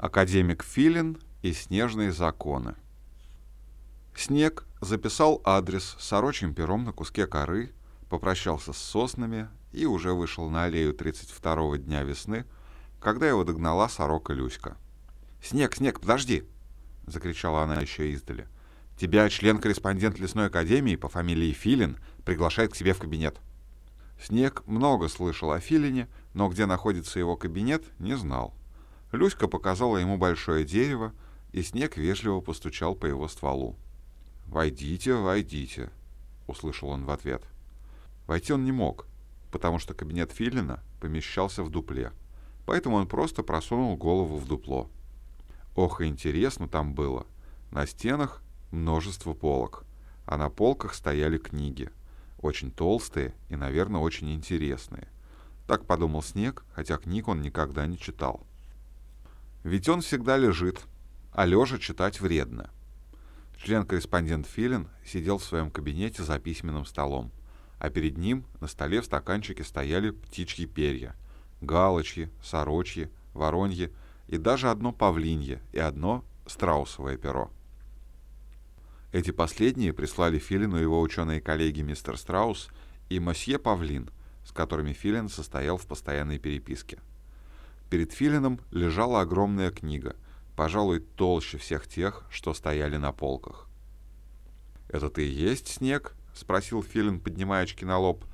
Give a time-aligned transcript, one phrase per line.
[0.00, 2.74] Академик Филин и снежные законы.
[4.16, 7.74] Снег записал адрес сорочьим пером на куске коры,
[8.08, 12.46] попрощался с соснами и уже вышел на аллею 32-го дня весны,
[12.98, 14.78] когда его догнала сорока Люська.
[15.42, 16.44] «Снег, Снег, подожди!»—
[17.06, 18.48] закричала она еще издали.
[18.96, 23.38] «Тебя член-корреспондент лесной академии по фамилии Филин приглашает к себе в кабинет».
[24.18, 28.54] Снег много слышал о Филине, но где находится его кабинет, не знал.
[29.12, 31.12] Люська показала ему большое дерево,
[31.52, 33.76] и снег вежливо постучал по его стволу.
[34.46, 35.90] «Войдите, войдите»,—
[36.46, 37.42] услышал он в ответ.
[38.26, 39.06] Войти он не мог,
[39.50, 42.12] потому что кабинет Филина помещался в дупле,
[42.66, 44.88] поэтому он просто просунул голову в дупло.
[45.74, 47.26] Ох, интересно там было.
[47.72, 49.84] На стенах множество полок,
[50.26, 51.90] а на полках стояли книги,
[52.40, 55.08] очень толстые и, наверное, очень интересные.
[55.66, 58.46] Так подумал Снег, хотя книг он никогда не читал.
[59.62, 60.80] Ведь он всегда лежит,
[61.32, 62.70] а лежа читать вредно.
[63.58, 67.30] Член-корреспондент Филин сидел в своем кабинете за письменным столом,
[67.78, 71.14] а перед ним на столе в стаканчике стояли птичьи перья,
[71.60, 73.92] галочки, сорочьи, вороньи
[74.28, 77.50] и даже одно павлинье и одно страусовое перо.
[79.12, 82.70] Эти последние прислали Филину его ученые коллеги мистер Страус
[83.10, 84.08] и мосье Павлин,
[84.46, 86.98] с которыми Филин состоял в постоянной переписке–
[87.90, 90.14] Перед Филином лежала огромная книга,
[90.54, 93.68] пожалуй, толще всех тех, что стояли на полках.
[94.88, 98.24] «Это ты и есть снег?»— спросил Филин, поднимая очки на лоб.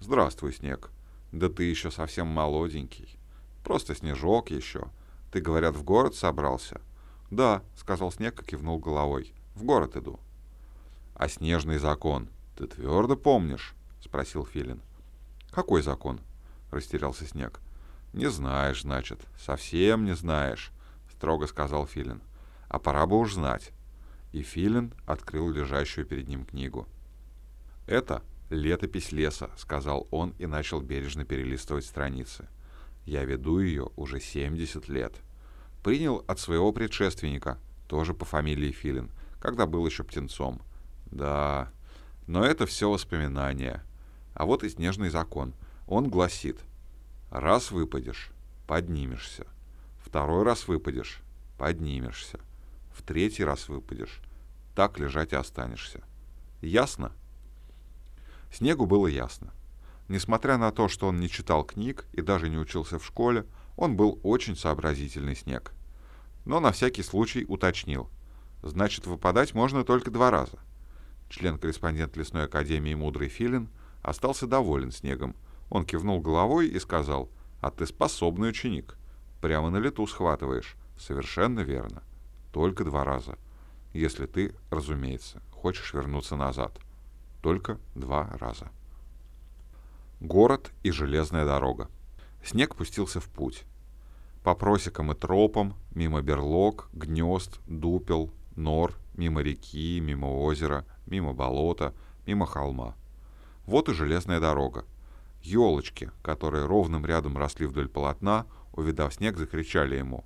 [0.00, 0.90] «Здравствуй, снег.
[1.32, 3.18] Да ты еще совсем молоденький.
[3.64, 4.88] Просто снежок еще.
[5.32, 6.82] Ты, говорят, в город собрался?»
[7.30, 9.32] «Да»,— сказал снег и кивнул головой.
[9.54, 10.20] «В город иду».
[11.14, 14.82] «А снежный закон ты твердо помнишь?»— спросил Филин.
[15.50, 16.20] «Какой закон?»—
[16.70, 17.60] растерялся снег.
[18.16, 20.72] «Не знаешь, значит, совсем не знаешь»,—
[21.12, 22.22] строго сказал Филин.
[22.66, 23.72] «А пора бы уж знать».
[24.32, 26.88] И Филин открыл лежащую перед ним книгу.
[27.86, 32.48] «Это летопись леса»,— сказал он и начал бережно перелистывать страницы.
[33.04, 35.14] «Я веду ее уже 70 лет.
[35.84, 39.10] Принял от своего предшественника, тоже по фамилии Филин,
[39.40, 40.62] когда был еще птенцом.
[41.04, 41.70] Да,
[42.26, 43.84] но это все воспоминания.
[44.32, 45.52] А вот и снежный закон.
[45.86, 46.58] Он гласит—
[47.36, 48.30] Раз выпадешь,
[48.66, 49.46] поднимешься.
[50.02, 51.20] Второй раз выпадешь,
[51.58, 52.40] поднимешься.
[52.94, 54.22] В третий раз выпадешь,
[54.74, 56.02] так лежать и останешься.
[56.62, 57.12] Ясно?
[58.50, 59.52] Снегу было ясно.
[60.08, 63.44] Несмотря на то, что он не читал книг и даже не учился в школе,
[63.76, 65.74] он был очень сообразительный снег.
[66.46, 68.08] Но на всякий случай уточнил.
[68.62, 70.58] Значит, выпадать можно только два раза.
[71.28, 73.68] Член-корреспондент Лесной Академии Мудрый Филин
[74.00, 75.36] остался доволен снегом
[75.70, 77.28] он кивнул головой и сказал,
[77.60, 78.96] «А ты способный ученик.
[79.40, 80.76] Прямо на лету схватываешь.
[80.98, 82.02] Совершенно верно.
[82.52, 83.38] Только два раза.
[83.92, 86.78] Если ты, разумеется, хочешь вернуться назад.
[87.42, 88.70] Только два раза».
[90.20, 91.88] Город и железная дорога.
[92.42, 93.64] Снег пустился в путь.
[94.42, 101.92] По просекам и тропам, мимо берлог, гнезд, дупел, нор, мимо реки, мимо озера, мимо болота,
[102.26, 102.94] мимо холма.
[103.66, 104.84] Вот и железная дорога,
[105.46, 110.24] Елочки, которые ровным рядом росли вдоль полотна, увидав снег, закричали ему.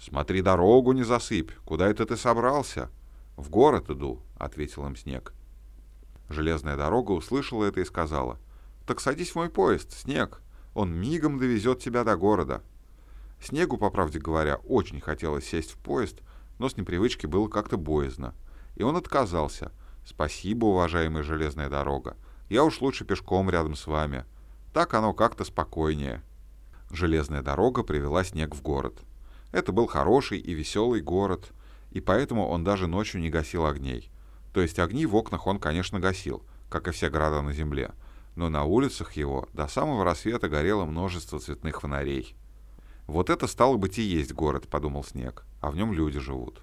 [0.00, 1.52] «Смотри, дорогу не засыпь!
[1.64, 2.90] Куда это ты собрался?»
[3.36, 5.32] «В город иду»,— ответил им снег.
[6.28, 8.36] Железная дорога услышала это и сказала.
[8.84, 10.42] «Так садись в мой поезд, снег.
[10.74, 12.64] Он мигом довезет тебя до города».
[13.40, 16.18] Снегу, по правде говоря, очень хотелось сесть в поезд,
[16.58, 18.34] но с непривычки было как-то боязно.
[18.74, 19.70] И он отказался.
[20.04, 22.16] «Спасибо, уважаемая железная дорога.
[22.48, 24.24] Я уж лучше пешком рядом с вами.
[24.72, 26.22] Так оно как-то спокойнее.
[26.90, 28.98] Железная дорога привела снег в город.
[29.52, 31.52] Это был хороший и веселый город,
[31.90, 34.10] и поэтому он даже ночью не гасил огней.
[34.52, 37.92] То есть огни в окнах он, конечно, гасил, как и все города на земле,
[38.36, 42.34] но на улицах его до самого рассвета горело множество цветных фонарей.
[43.06, 46.60] «Вот это стало быть и есть город»,— подумал Снег,— «а в нем люди живут».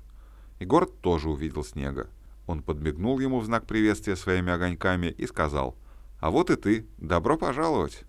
[0.59, 2.07] И город тоже увидел Снега.
[2.45, 5.75] Он подмигнул ему в знак приветствия своими огоньками и сказал—
[6.19, 6.87] а вот и ты.
[6.97, 8.03] Добро пожаловать.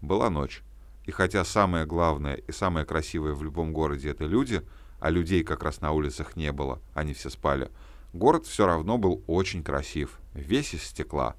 [0.00, 0.62] Была ночь.
[1.04, 4.62] И хотя самое главное и самое красивое в любом городе— это люди,
[4.98, 7.70] а людей как раз на улицах не было, они все спали,
[8.12, 11.36] город все равно был очень красив, весь из стекла.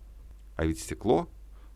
[0.55, 1.27] А ведь стекло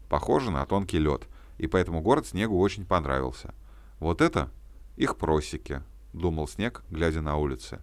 [0.10, 1.28] похоже на тонкий лед,
[1.58, 3.54] и поэтому город Снегу очень понравился.
[4.00, 4.50] Вот это
[4.96, 5.84] их просеки,
[6.14, 7.80] думал Снег, глядя на улицы.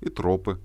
[0.00, 0.60] И тропы,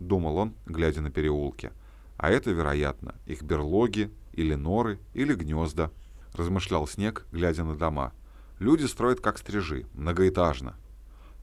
[0.00, 1.72] думал он, глядя на переулки.
[2.16, 5.90] А это, вероятно, их берлоги, или норы, или гнезда,
[6.34, 8.12] размышлял Снег, глядя на дома.
[8.58, 10.76] Люди строят как стрижи, многоэтажно.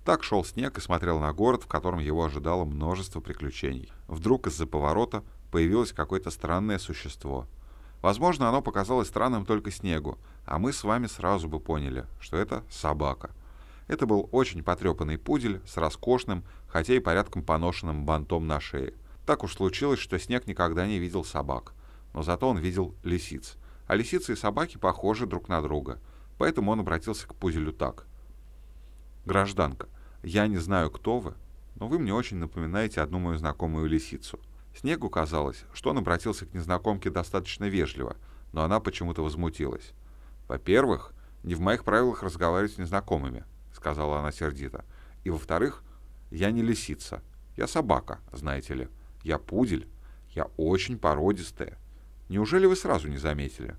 [0.05, 3.91] Так шел снег и смотрел на город, в котором его ожидало множество приключений.
[4.07, 7.45] Вдруг из-за поворота появилось какое-то странное существо.
[8.01, 12.63] Возможно, оно показалось странным только снегу, а мы с вами сразу бы поняли, что это
[12.69, 13.31] собака.
[13.87, 18.93] Это был очень потрепанный пудель с роскошным, хотя и порядком поношенным бантом на шее.
[19.25, 21.73] Так уж случилось, что снег никогда не видел собак,
[22.17, 23.57] но зато он видел лисиц.
[23.85, 25.99] А лисицы и собаки похожи друг на друга,
[26.39, 28.07] поэтому он обратился к пуделю так.
[29.23, 29.87] «Гражданка,
[30.23, 31.35] я не знаю, кто вы,
[31.75, 34.39] но вы мне очень напоминаете одну мою знакомую лисицу.
[34.75, 38.15] Снегу казалось, что он обратился к незнакомке достаточно вежливо,
[38.51, 39.93] но она почему-то возмутилась.
[40.47, 43.43] «Во-первых, не в моих правилах разговаривать с незнакомыми»,—
[43.75, 44.85] сказала она сердито.
[45.23, 45.83] «И во-вторых,
[46.31, 47.21] я не лисица.
[47.55, 48.89] Я собака, знаете ли.
[49.21, 49.87] Я пудель.
[50.31, 51.77] Я очень породистая.
[52.29, 53.75] Неужели вы сразу не заметили?»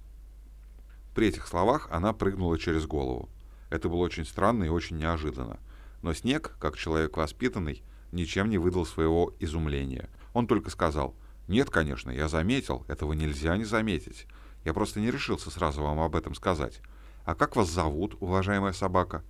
[1.14, 3.28] При этих словах она прыгнула через голову.
[3.70, 5.58] Это было очень странно и очень неожиданно.
[6.02, 10.08] Но Снег, как человек воспитанный, ничем не выдал своего изумления.
[10.32, 11.14] Он только сказал,
[11.48, 14.26] «Нет, конечно, я заметил, этого нельзя не заметить.
[14.64, 16.80] Я просто не решился сразу вам об этом сказать.
[17.24, 19.24] А как вас зовут, уважаемая собака?»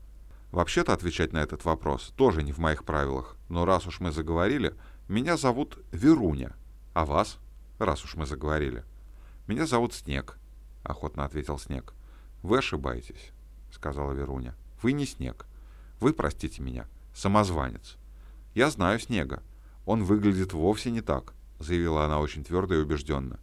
[0.50, 4.74] Вообще-то отвечать на этот вопрос тоже не в моих правилах, но раз уж мы заговорили,
[5.06, 6.56] меня зовут Веруня.
[6.94, 7.38] А вас?
[7.78, 8.84] Раз уж мы заговорили.
[9.48, 10.38] Меня зовут Снег,
[10.84, 11.94] охотно ответил Снег.
[12.42, 13.32] Вы ошибаетесь,
[13.72, 14.54] сказала Веруня.
[14.82, 15.46] Вы не Снег.
[16.00, 17.96] Вы, простите меня, самозванец.
[18.54, 19.42] Я знаю Снега.
[19.86, 23.40] Он выглядит вовсе не так, заявила она очень твердо и убежденно.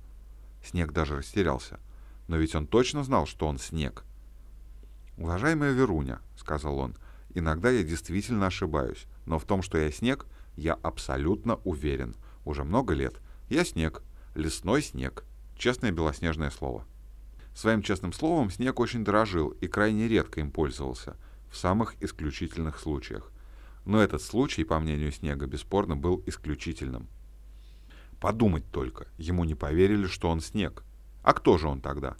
[0.64, 1.80] Снег даже растерялся.
[2.28, 4.04] Но ведь он точно знал, что он Снег.
[5.18, 6.96] «Уважаемая Веруня»,— сказал он,—
[7.34, 12.16] «иногда я действительно ошибаюсь, но в том, что я Снег, я абсолютно уверен.
[12.44, 13.20] Уже много лет.
[13.50, 14.04] Я Снег.
[14.36, 15.26] Лесной Снег.
[15.58, 16.86] Честное белоснежное слово».
[17.54, 21.16] Своим честным словом Снег очень дорожил и крайне редко им пользовался—
[21.56, 23.32] в самых исключительных случаях.
[23.86, 27.08] Но этот случай, по мнению Снега, бесспорно был исключительным.
[28.20, 30.84] Подумать только, ему не поверили, что он Снег.
[31.24, 32.18] А кто же он тогда?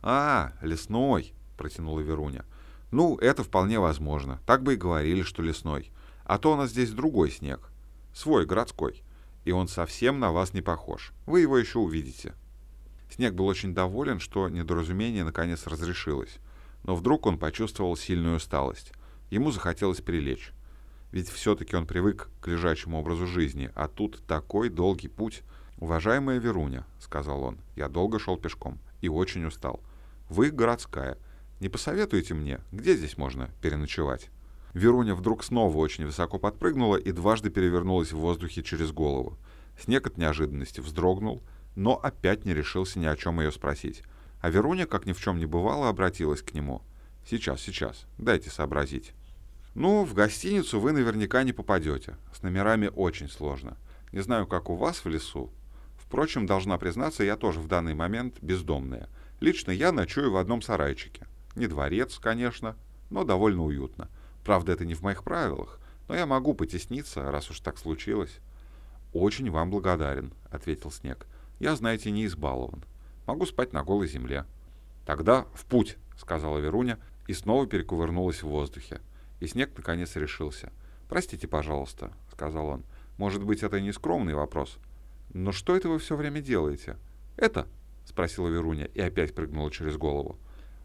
[0.00, 2.46] «А, лесной»,— протянула Веруня.
[2.90, 4.40] «Ну, это вполне возможно.
[4.46, 5.90] Так бы и говорили, что лесной.
[6.24, 7.70] А то у нас здесь другой снег.
[8.14, 9.02] Свой, городской.
[9.48, 11.14] И он совсем на вас не похож.
[11.24, 12.34] Вы его еще увидите».
[13.10, 16.38] Снег был очень доволен, что недоразумение наконец разрешилось
[16.84, 18.92] но вдруг он почувствовал сильную усталость.
[19.30, 20.52] Ему захотелось прилечь.
[21.12, 25.42] Ведь все-таки он привык к лежачему образу жизни, а тут такой долгий путь.
[25.78, 29.80] «Уважаемая Веруня»,— сказал он,— «я долго шел пешком и очень устал.
[30.28, 31.18] Вы городская.
[31.60, 34.30] Не посоветуете мне, где здесь можно переночевать?»
[34.74, 39.38] Веруня вдруг снова очень высоко подпрыгнула и дважды перевернулась в воздухе через голову.
[39.80, 41.42] Снег от неожиданности вздрогнул,
[41.76, 44.02] но опять не решился ни о чем ее спросить.
[44.40, 46.82] А Веруня, как ни в чем не бывало, обратилась к нему.
[47.28, 49.12] «Сейчас, сейчас, дайте сообразить».
[49.74, 52.16] «Ну, в гостиницу вы наверняка не попадете.
[52.32, 53.76] С номерами очень сложно.
[54.12, 55.52] Не знаю, как у вас в лесу.
[55.98, 59.08] Впрочем, должна признаться, я тоже в данный момент бездомная.
[59.40, 61.26] Лично я ночую в одном сарайчике.
[61.54, 62.76] Не дворец, конечно,
[63.10, 64.08] но довольно уютно.
[64.48, 65.78] Правда, это не в моих правилах,
[66.08, 68.38] но я могу потесниться, раз уж так случилось».
[69.12, 71.26] «Очень вам благодарен»,— ответил Снег.
[71.58, 72.82] «Я, знаете, не избалован.
[73.26, 74.46] Могу спать на голой земле.
[75.04, 79.02] Тогда в путь, сказала Веруня и снова перекувырнулась в воздухе.
[79.40, 80.72] И снег наконец решился.
[81.10, 82.84] Простите, пожалуйста, сказал он.
[83.18, 84.78] Может быть, это не скромный вопрос.
[85.34, 86.96] Но что это вы все время делаете?
[87.36, 87.66] Это?
[88.06, 90.38] спросила Веруня и опять прыгнула через голову.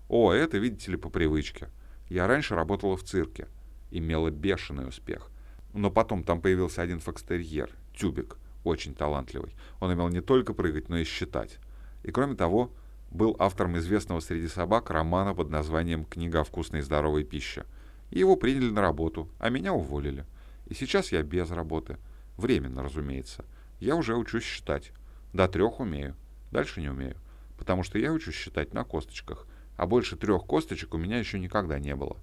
[0.10, 1.70] О, это, видите ли, по привычке.
[2.14, 3.48] Я раньше работала в цирке.
[3.90, 5.32] Имела бешеный успех.
[5.74, 9.56] Но потом там появился один фокстерьер, Тюбик, очень талантливый.
[9.80, 11.58] Он умел не только прыгать, но и считать.
[12.04, 12.72] И кроме того,
[13.10, 17.66] был автором известного среди собак романа под названием «Книга о вкусной и здоровой пище».
[18.12, 20.28] И его приняли на работу, а меня уволили.
[20.68, 21.98] И сейчас я без работы.
[22.38, 23.44] Временно, разумеется.
[23.80, 24.92] Я уже учусь считать.
[25.34, 26.16] До трех умею.
[26.52, 27.16] Дальше не умею.
[27.58, 29.48] Потому что я учусь считать на косточках.
[29.78, 32.18] А больше трех косточек у меня еще никогда не было.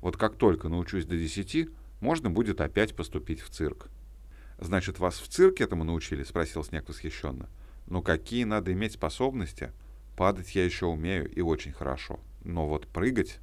[0.00, 1.70] Вот как только научусь до десяти,
[2.00, 3.88] можно будет опять поступить в цирк.
[4.58, 7.48] «Значит, вас в цирке этому научили?»— спросил Снег восхищенно.—
[7.86, 9.72] ну какие надо иметь способности?
[10.16, 12.20] Падать я еще умею и очень хорошо.
[12.44, 13.38] Но вот прыгать